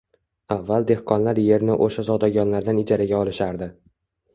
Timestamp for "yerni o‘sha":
1.43-2.09